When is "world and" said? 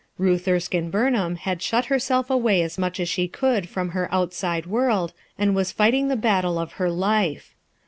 4.65-5.53